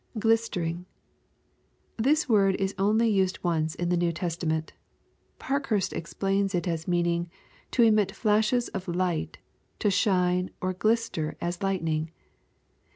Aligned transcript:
[Gligtering.] 0.17 0.85
This 1.95 2.27
word 2.27 2.55
is 2.55 2.73
only 2.79 3.07
used 3.07 3.37
once 3.43 3.75
in 3.75 3.89
the 3.89 3.95
New 3.97 4.11
Testa 4.11 4.47
ment 4.47 4.73
Parkhurst 5.37 5.93
explains 5.93 6.55
it 6.55 6.67
as 6.67 6.87
meaning, 6.87 7.29
"to 7.69 7.83
emit 7.83 8.11
flashes 8.11 8.67
of 8.69 8.87
light^ 8.87 9.35
to 9.77 9.91
shine 9.91 10.49
or 10.59 10.73
glister 10.73 11.37
as 11.39 11.61
lightning." 11.61 12.09